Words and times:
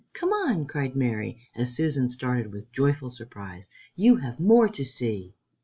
come 0.13 0.33
on!" 0.33 0.65
cried 0.65 0.95
Mary, 0.95 1.37
as 1.55 1.75
Susan 1.75 2.09
started 2.09 2.51
with 2.51 2.71
joyful 2.71 3.11
surprise; 3.11 3.69
"you 3.95 4.15
have 4.15 4.39
more 4.39 4.67
to 4.67 4.83
see." 4.83 5.35